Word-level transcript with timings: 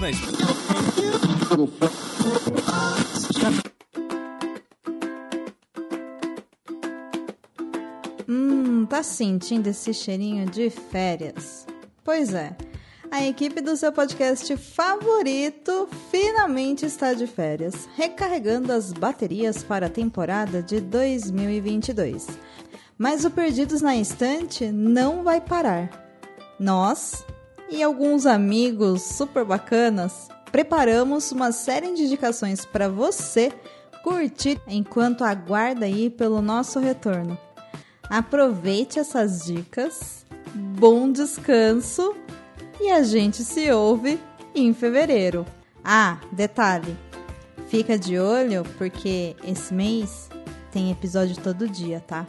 Na. 0.00 0.08
Hum, 8.28 8.84
tá 8.86 9.02
sentindo 9.02 9.68
esse 9.68 9.94
cheirinho 9.94 10.44
de 10.50 10.68
férias? 10.68 11.66
Pois 12.04 12.34
é, 12.34 12.54
a 13.10 13.24
equipe 13.24 13.62
do 13.62 13.74
seu 13.76 13.90
podcast 13.90 14.54
favorito 14.58 15.88
finalmente 16.10 16.84
está 16.84 17.14
de 17.14 17.26
férias, 17.26 17.88
recarregando 17.96 18.72
as 18.72 18.92
baterias 18.92 19.62
para 19.62 19.86
a 19.86 19.90
temporada 19.90 20.62
de 20.62 20.80
2022. 20.80 22.26
Mas 22.98 23.24
o 23.24 23.30
Perdidos 23.30 23.80
na 23.80 23.96
Estante 23.96 24.70
não 24.70 25.22
vai 25.22 25.40
parar. 25.40 26.06
Nós 26.58 27.24
e 27.68 27.82
alguns 27.82 28.26
amigos 28.26 29.02
super 29.02 29.44
bacanas 29.44 30.28
preparamos 30.52 31.32
uma 31.32 31.52
série 31.52 31.92
de 31.94 32.02
indicações 32.02 32.64
para 32.64 32.88
você 32.88 33.52
curtir 34.02 34.60
enquanto 34.68 35.24
aguarda 35.24 35.86
aí 35.86 36.08
pelo 36.08 36.40
nosso 36.40 36.78
retorno. 36.78 37.36
Aproveite 38.08 38.98
essas 38.98 39.44
dicas, 39.44 40.24
bom 40.54 41.10
descanso 41.10 42.14
e 42.80 42.90
a 42.90 43.02
gente 43.02 43.42
se 43.42 43.70
ouve 43.72 44.20
em 44.54 44.72
fevereiro. 44.72 45.44
Ah, 45.84 46.18
detalhe, 46.30 46.96
fica 47.68 47.98
de 47.98 48.18
olho 48.18 48.64
porque 48.78 49.34
esse 49.44 49.74
mês 49.74 50.28
tem 50.70 50.90
episódio 50.90 51.36
todo 51.36 51.68
dia, 51.68 52.00
tá? 52.00 52.26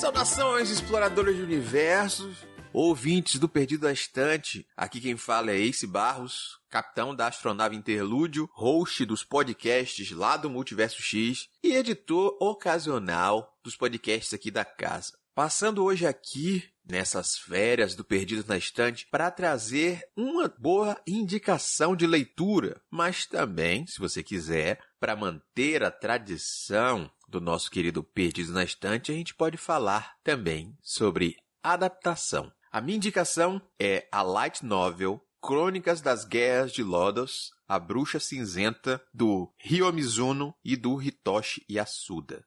Saudações, 0.00 0.70
exploradores 0.70 1.36
de 1.36 1.42
universos, 1.42 2.38
ouvintes 2.72 3.38
do 3.38 3.48
Perdido 3.48 3.86
na 3.86 3.92
Estante. 3.92 4.66
Aqui 4.76 5.00
quem 5.00 5.16
fala 5.16 5.50
é 5.50 5.58
Ace 5.58 5.86
Barros, 5.86 6.58
capitão 6.68 7.14
da 7.14 7.28
astronave 7.28 7.76
Interlúdio, 7.76 8.48
host 8.52 9.04
dos 9.04 9.22
podcasts 9.22 10.10
lá 10.10 10.36
do 10.36 10.50
Multiverso 10.50 11.02
X 11.02 11.48
e 11.62 11.74
editor 11.74 12.36
ocasional 12.40 13.56
dos 13.62 13.76
podcasts 13.76 14.32
aqui 14.32 14.50
da 14.50 14.64
casa. 14.64 15.12
Passando 15.34 15.82
hoje 15.82 16.06
aqui 16.06 16.64
nessas 16.84 17.38
férias 17.38 17.94
do 17.94 18.04
Perdido 18.04 18.44
na 18.46 18.56
Estante 18.56 19.06
para 19.10 19.30
trazer 19.30 20.02
uma 20.16 20.48
boa 20.48 21.00
indicação 21.06 21.94
de 21.96 22.06
leitura, 22.06 22.80
mas 22.90 23.24
também, 23.24 23.86
se 23.86 23.98
você 23.98 24.22
quiser, 24.22 24.80
para 24.98 25.16
manter 25.16 25.82
a 25.82 25.90
tradição 25.90 27.10
do 27.28 27.40
nosso 27.40 27.70
querido 27.70 28.02
Perdido 28.02 28.52
na 28.52 28.64
Estante, 28.64 29.10
a 29.10 29.14
gente 29.14 29.34
pode 29.34 29.56
falar 29.56 30.16
também 30.22 30.76
sobre 30.82 31.36
adaptação. 31.62 32.52
A 32.74 32.80
minha 32.80 32.96
indicação 32.96 33.60
é 33.78 34.08
a 34.10 34.22
light 34.22 34.64
novel 34.64 35.22
Crônicas 35.42 36.00
das 36.00 36.24
Guerras 36.24 36.72
de 36.72 36.82
Lodos, 36.82 37.50
A 37.68 37.78
Bruxa 37.78 38.18
Cinzenta, 38.18 38.98
do 39.12 39.52
Ryo 39.58 39.92
Mizuno 39.92 40.54
e 40.64 40.74
do 40.74 41.02
Hitoshi 41.02 41.66
Yasuda. 41.70 42.42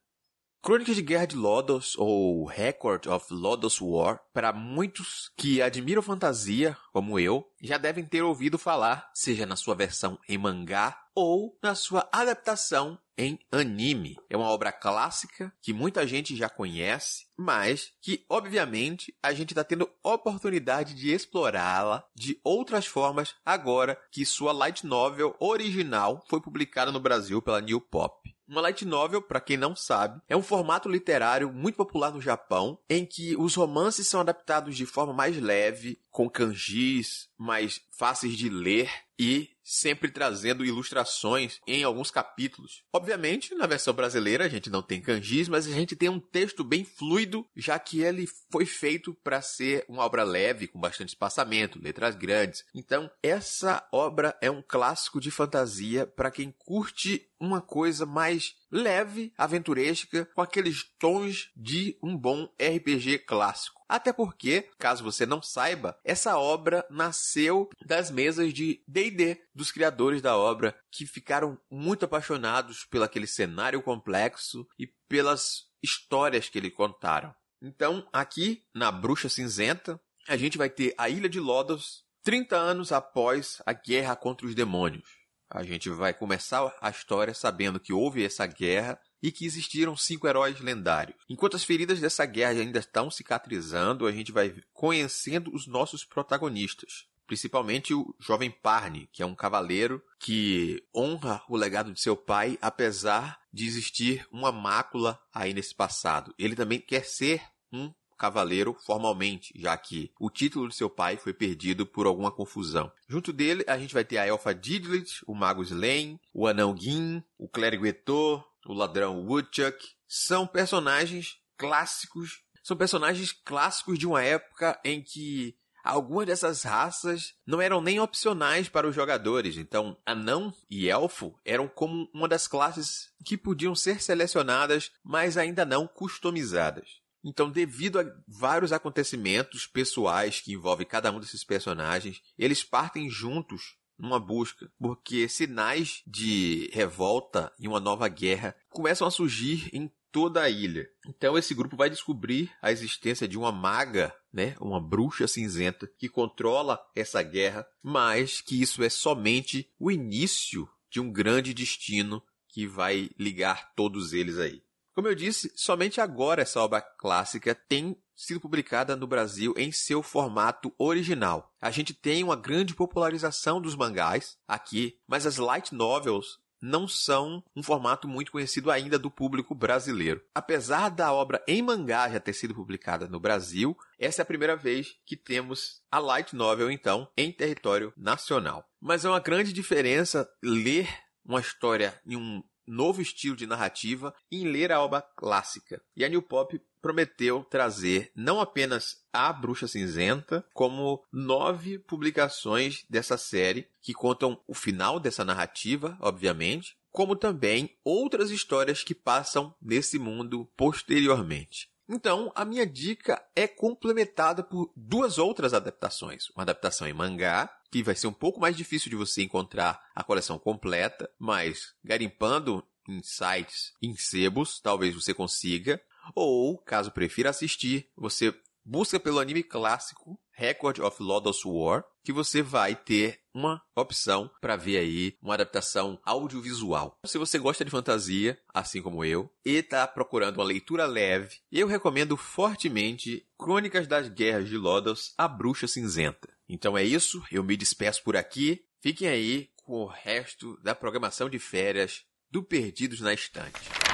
Crônicas 0.66 0.96
de 0.96 1.04
Guerra 1.04 1.28
de 1.28 1.36
Lodos, 1.36 1.96
ou 1.96 2.44
Record 2.44 3.06
of 3.06 3.32
Lodos 3.32 3.80
War, 3.80 4.20
para 4.34 4.52
muitos 4.52 5.32
que 5.38 5.62
admiram 5.62 6.02
fantasia, 6.02 6.76
como 6.92 7.20
eu, 7.20 7.48
já 7.62 7.78
devem 7.78 8.04
ter 8.04 8.24
ouvido 8.24 8.58
falar, 8.58 9.12
seja 9.14 9.46
na 9.46 9.56
sua 9.56 9.76
versão 9.76 10.18
em 10.28 10.40
mangá 10.40 11.00
ou 11.14 11.56
na 11.62 11.76
sua 11.76 12.10
adaptação 12.12 12.98
em 13.16 13.38
anime. 13.52 14.18
É 14.28 14.36
uma 14.36 14.50
obra 14.50 14.72
clássica 14.72 15.54
que 15.62 15.72
muita 15.72 16.08
gente 16.08 16.36
já 16.36 16.50
conhece, 16.50 17.28
mas 17.38 17.92
que, 18.02 18.26
obviamente, 18.28 19.16
a 19.22 19.34
gente 19.34 19.52
está 19.52 19.64
tendo 19.64 19.88
oportunidade 20.04 20.96
de 20.96 21.12
explorá-la 21.12 22.04
de 22.16 22.40
outras 22.44 22.88
formas 22.88 23.36
agora 23.46 24.02
que 24.12 24.26
sua 24.26 24.52
light 24.52 24.84
novel 24.84 25.36
original 25.40 26.26
foi 26.28 26.42
publicada 26.42 26.92
no 26.92 27.00
Brasil 27.00 27.40
pela 27.40 27.62
New 27.62 27.80
Pop. 27.80 28.35
Uma 28.48 28.62
light 28.62 28.86
novel, 28.86 29.22
para 29.22 29.42
quem 29.42 29.58
não 29.58 29.76
sabe, 29.76 30.22
é 30.30 30.38
um 30.38 30.44
formato 30.44 30.88
literário 30.88 31.52
muito 31.52 31.76
popular 31.76 32.12
no 32.12 32.22
Japão, 32.22 32.78
em 32.88 33.04
que 33.06 33.36
os 33.36 33.56
romances 33.56 34.08
são 34.08 34.22
adaptados 34.22 34.78
de 34.78 34.86
forma 34.86 35.14
mais 35.14 35.42
leve, 35.42 36.00
com 36.12 36.30
kanjis 36.30 37.28
mais 37.38 37.82
fáceis 37.92 38.38
de 38.38 38.48
ler 38.50 38.90
e 39.20 39.50
sempre 39.66 40.12
trazendo 40.12 40.64
ilustrações 40.64 41.60
em 41.66 41.84
alguns 41.84 42.12
capítulos. 42.12 42.84
Obviamente, 42.94 43.56
na 43.56 43.66
versão 43.66 43.94
brasileira 43.94 44.46
a 44.46 44.48
gente 44.48 44.70
não 44.70 44.82
tem 44.82 45.02
kanjis, 45.02 45.50
mas 45.50 45.66
a 45.66 45.72
gente 45.72 45.96
tem 45.96 46.08
um 46.08 46.20
texto 46.20 46.64
bem 46.64 46.86
fluido, 46.86 47.48
já 47.56 47.80
que 47.80 48.02
ele 48.02 48.28
foi 48.52 48.66
feito 48.66 49.14
para 49.24 49.42
ser 49.42 49.84
uma 49.90 50.04
obra 50.04 50.24
leve, 50.24 50.68
com 50.68 50.80
bastante 50.80 51.10
espaçamento, 51.10 51.82
letras 51.82 52.16
grandes. 52.16 52.64
Então, 52.76 53.10
essa 53.24 53.88
obra 53.92 54.38
é 54.40 54.52
um 54.52 54.62
clássico 54.62 55.20
de 55.20 55.32
fantasia 55.32 56.06
para 56.06 56.30
quem 56.30 56.52
curte 56.52 57.28
uma 57.40 57.60
coisa 57.60 58.06
mais 58.06 58.56
leve, 58.72 59.34
aventuresca, 59.38 60.26
com 60.34 60.42
aqueles 60.42 60.84
tons 61.00 61.50
de 61.56 61.98
um 62.02 62.16
bom 62.16 62.48
RPG 62.60 63.20
clássico. 63.20 63.84
Até 63.88 64.12
porque, 64.12 64.70
caso 64.80 65.04
você 65.04 65.26
não 65.26 65.42
saiba, 65.42 65.98
essa 66.04 66.38
obra 66.38 66.86
nasceu 66.90 67.70
das 67.86 68.10
mesas 68.10 68.52
de 68.54 68.84
D&D 68.88 69.40
dos 69.54 69.72
criadores 69.72 70.22
da 70.22 70.36
obra, 70.38 70.76
que 70.92 71.06
ficaram 71.06 71.58
muito 71.70 72.06
apaixonados 72.06 72.86
pelo 72.86 73.04
aquele 73.04 73.28
cenário 73.28 73.82
complexo 73.82 74.68
e 74.80 74.88
pelas 75.08 75.66
histórias 75.84 76.50
que 76.50 76.58
eles 76.58 76.74
contaram. 76.74 77.34
Então, 77.62 78.08
aqui 78.12 78.64
na 78.74 78.92
Bruxa 78.92 79.30
Cinzenta, 79.30 80.00
a 80.28 80.36
gente 80.36 80.58
vai 80.58 80.70
ter 80.70 80.94
a 80.98 81.08
Ilha 81.08 81.30
de 81.30 81.40
Lodos 81.40 82.04
30 82.24 82.56
anos 82.56 82.92
após 82.92 83.62
a 83.66 83.74
guerra 83.74 84.16
contra 84.16 84.48
os 84.48 84.56
demônios. 84.56 85.08
A 85.48 85.64
gente 85.64 85.90
vai 85.90 86.12
começar 86.12 86.76
a 86.82 86.90
história 86.90 87.36
sabendo 87.36 87.80
que 87.80 87.94
houve 87.94 88.26
essa 88.26 88.48
guerra 88.48 89.00
e 89.26 89.32
que 89.32 89.44
existiram 89.44 89.98
cinco 89.98 90.28
heróis 90.28 90.60
lendários. 90.60 91.18
Enquanto 91.28 91.56
as 91.56 91.64
feridas 91.64 92.00
dessa 92.00 92.28
guerra 92.28 92.62
ainda 92.62 92.78
estão 92.78 93.10
cicatrizando, 93.10 94.06
a 94.06 94.12
gente 94.12 94.32
vai 94.32 94.54
conhecendo 94.72 95.52
os 95.52 95.66
nossos 95.66 96.06
protagonistas. 96.06 97.08
Principalmente 97.26 97.92
o 97.92 98.14
jovem 98.20 98.52
Parne, 98.52 99.10
que 99.12 99.24
é 99.24 99.26
um 99.26 99.34
cavaleiro 99.34 100.00
que 100.20 100.84
honra 100.96 101.42
o 101.50 101.58
legado 101.58 101.92
de 101.92 102.00
seu 102.00 102.16
pai, 102.16 102.56
apesar 102.62 103.40
de 103.52 103.66
existir 103.66 104.28
uma 104.32 104.52
mácula 104.52 105.20
aí 105.34 105.56
nesse 105.56 105.74
passado. 105.74 106.32
Ele 106.38 106.56
também 106.56 106.80
quer 106.80 107.04
ser 107.04 107.42
um 107.74 107.92
cavaleiro 108.16 108.76
formalmente, 108.86 109.54
já 109.58 109.76
que 109.76 110.12
o 110.20 110.30
título 110.30 110.70
de 110.70 110.76
seu 110.76 110.90
pai 110.90 111.18
foi 111.18 111.34
perdido 111.34 111.84
por 111.86 112.06
alguma 112.06 112.32
confusão. 112.32 112.92
Junto 113.08 113.34
dele, 113.34 113.64
a 113.68 113.78
gente 113.78 113.94
vai 113.94 114.06
ter 114.06 114.20
a 114.20 114.26
elfa 114.28 114.54
Didlit, 114.54 115.24
o 115.26 115.34
mago 115.34 115.64
Slain, 115.64 116.20
o 116.32 116.48
anão 116.48 116.78
Gin, 116.78 117.24
o 117.38 117.48
clérigo 117.48 117.86
Etor, 117.86 118.46
o 118.66 118.74
ladrão 118.74 119.26
Woodchuck. 119.26 119.78
São 120.08 120.46
personagens 120.48 121.38
clássicos, 121.58 122.42
são 122.64 122.76
personagens 122.76 123.32
clássicos 123.32 123.98
de 123.98 124.08
uma 124.08 124.24
época 124.24 124.80
em 124.84 125.02
que 125.02 125.58
algumas 125.84 126.26
dessas 126.26 126.64
raças 126.64 127.36
não 127.46 127.62
eram 127.62 127.80
nem 127.80 128.00
opcionais 128.00 128.68
para 128.68 128.88
os 128.88 128.96
jogadores. 128.96 129.56
Então, 129.56 129.98
anão 130.06 130.54
e 130.70 130.90
elfo 130.90 131.40
eram 131.46 131.68
como 131.68 132.10
uma 132.14 132.28
das 132.28 132.48
classes 132.48 133.12
que 133.24 133.38
podiam 133.38 133.76
ser 133.76 134.02
selecionadas, 134.02 134.92
mas 135.04 135.38
ainda 135.38 135.64
não 135.64 135.88
customizadas. 135.88 137.06
Então, 137.24 137.50
devido 137.50 138.00
a 138.00 138.06
vários 138.28 138.72
acontecimentos 138.72 139.66
pessoais 139.66 140.42
que 140.42 140.54
envolvem 140.54 140.86
cada 140.86 141.12
um 141.12 141.20
desses 141.20 141.44
personagens, 141.44 142.22
eles 142.38 142.64
partem 142.64 143.10
juntos 143.10 143.78
numa 143.98 144.20
busca, 144.20 144.72
porque 144.80 145.28
sinais 145.28 146.02
de 146.06 146.70
revolta 146.74 147.52
e 147.60 147.68
uma 147.68 147.80
nova 147.80 148.08
guerra 148.08 148.56
começam 148.70 149.08
a 149.08 149.12
surgir 149.12 149.70
em 149.74 149.92
toda 150.12 150.42
a 150.42 150.50
ilha. 150.50 150.90
Então 151.08 151.38
esse 151.38 151.54
grupo 151.54 151.76
vai 151.76 151.90
descobrir 151.90 152.50
a 152.62 152.72
existência 152.72 153.28
de 153.28 153.38
uma 153.38 153.52
maga, 153.52 154.16
né, 154.32 154.56
uma 154.62 154.80
bruxa 154.80 155.28
cinzenta 155.28 155.92
que 155.98 156.08
controla 156.08 156.80
essa 156.96 157.22
guerra, 157.22 157.68
mas 157.84 158.40
que 158.40 158.62
isso 158.62 158.82
é 158.84 158.90
somente 158.90 159.70
o 159.78 159.92
início 159.92 160.70
de 160.90 161.02
um 161.02 161.12
grande 161.12 161.54
destino 161.54 162.24
que 162.48 162.66
vai 162.66 163.10
ligar 163.20 163.74
todos 163.76 164.14
eles 164.14 164.38
aí. 164.38 164.64
Como 164.96 165.10
eu 165.10 165.14
disse, 165.14 165.52
somente 165.58 166.00
agora 166.00 166.42
essa 166.42 166.62
obra 166.62 166.82
clássica 166.82 167.54
tem 167.54 168.02
sido 168.16 168.40
publicada 168.40 168.96
no 168.96 169.06
Brasil 169.06 169.54
em 169.58 169.70
seu 169.70 170.02
formato 170.02 170.74
original. 170.78 171.54
A 171.62 171.70
gente 171.70 171.94
tem 171.94 172.24
uma 172.24 172.38
grande 172.38 172.74
popularização 172.74 173.60
dos 173.60 173.76
mangás 173.76 174.38
aqui, 174.48 174.98
mas 175.06 175.26
as 175.26 175.36
light 175.36 175.76
novels 175.76 176.40
não 176.62 176.88
são 176.88 177.44
um 177.54 177.62
formato 177.62 178.08
muito 178.08 178.32
conhecido 178.32 178.72
ainda 178.72 178.98
do 178.98 179.12
público 179.12 179.54
brasileiro. 179.54 180.24
Apesar 180.34 180.90
da 180.90 181.12
obra 181.12 181.44
em 181.46 181.62
mangá 181.62 182.10
já 182.10 182.20
ter 182.22 182.32
sido 182.32 182.56
publicada 182.56 183.06
no 183.06 183.20
Brasil, 183.20 183.78
essa 184.00 184.22
é 184.22 184.24
a 184.24 184.26
primeira 184.26 184.56
vez 184.56 184.96
que 185.06 185.18
temos 185.18 185.82
a 185.92 186.00
light 186.00 186.34
novel 186.34 186.72
então 186.72 187.08
em 187.18 187.34
território 187.34 187.92
nacional. 187.98 188.66
Mas 188.80 189.04
é 189.04 189.10
uma 189.10 189.20
grande 189.20 189.52
diferença 189.52 190.26
ler 190.42 190.88
uma 191.26 191.42
história 191.42 192.00
em 192.06 192.16
um 192.16 192.42
novo 192.68 193.02
estilo 193.02 193.36
de 193.36 193.46
narrativa 193.46 194.14
em 194.32 194.46
ler 194.46 194.72
a 194.72 194.82
obra 194.82 195.02
clássica. 195.02 195.82
E 195.96 196.04
a 196.04 196.10
New 196.10 196.22
Pop 196.22 196.60
prometeu 196.82 197.44
trazer 197.44 198.12
não 198.16 198.40
apenas 198.40 199.04
a 199.12 199.34
Bruxa 199.34 199.68
Cinzenta, 199.68 200.46
como 200.54 201.04
nove 201.12 201.80
publicações 201.80 202.86
dessa 202.90 203.18
série 203.18 203.68
que 203.82 203.94
contam 203.94 204.40
o 204.48 204.54
final 204.54 205.00
dessa 205.00 205.26
narrativa, 205.26 205.98
obviamente, 206.00 206.78
como 206.92 207.16
também 207.16 207.76
outras 207.84 208.30
histórias 208.30 208.84
que 208.84 208.96
passam 208.96 209.54
nesse 209.62 209.98
mundo 210.00 210.50
posteriormente. 210.56 211.70
Então, 211.88 212.32
a 212.36 212.44
minha 212.44 212.66
dica 212.66 213.24
é 213.36 213.48
complementada 213.48 214.44
por 214.44 214.72
duas 214.76 215.18
outras 215.18 215.54
adaptações. 215.54 216.30
Uma 216.32 216.42
adaptação 216.44 216.88
em 216.88 216.94
mangá, 216.94 217.50
que 217.72 217.84
vai 217.84 217.96
ser 217.96 218.08
um 218.08 218.14
pouco 218.14 218.40
mais 218.40 218.58
difícil 218.58 218.90
de 218.90 218.96
você 218.96 219.22
encontrar 219.22 219.84
a 219.94 220.04
coleção 220.04 220.40
completa, 220.40 221.10
mas 221.20 221.74
garimpando 221.84 222.66
em 222.88 223.02
sites, 223.04 223.74
em 223.82 223.96
sebos, 223.96 224.60
talvez 224.60 224.96
você 224.96 225.14
consiga. 225.14 225.82
Ou, 226.16 226.58
caso 226.58 226.92
prefira 226.92 227.30
assistir, 227.30 227.90
você 227.96 228.34
busca 228.64 229.00
pelo 229.00 229.20
anime 229.20 229.44
clássico 229.44 230.20
Record 230.32 230.80
of 230.80 231.02
Lodoss 231.02 231.46
War, 231.46 231.86
que 232.04 232.12
você 232.12 232.42
vai 232.42 232.76
ter 232.76 233.25
uma 233.36 233.62
opção 233.76 234.32
para 234.40 234.56
ver 234.56 234.78
aí 234.78 235.18
uma 235.22 235.34
adaptação 235.34 236.00
audiovisual. 236.04 236.98
Se 237.06 237.18
você 237.18 237.38
gosta 237.38 237.66
de 237.66 237.70
fantasia, 237.70 238.40
assim 238.54 238.82
como 238.82 239.04
eu, 239.04 239.30
e 239.46 239.58
está 239.58 239.86
procurando 239.86 240.38
uma 240.38 240.46
leitura 240.46 240.86
leve, 240.86 241.38
eu 241.52 241.68
recomendo 241.68 242.16
fortemente 242.16 243.28
Crônicas 243.38 243.86
das 243.86 244.08
Guerras 244.08 244.48
de 244.48 244.58
Lodoss, 244.58 245.14
A 245.18 245.28
Bruxa 245.28 245.68
Cinzenta. 245.68 246.30
Então 246.48 246.78
é 246.78 246.84
isso, 246.84 247.22
eu 247.30 247.44
me 247.44 247.58
despeço 247.58 248.02
por 248.04 248.16
aqui. 248.16 248.64
Fiquem 248.80 249.08
aí 249.10 249.50
com 249.64 249.82
o 249.82 249.88
resto 249.88 250.58
da 250.64 250.74
programação 250.74 251.30
de 251.30 251.40
férias 251.40 252.04
do 252.32 252.42
Perdidos 252.42 253.02
na 253.02 253.14
Estante. 253.14 253.85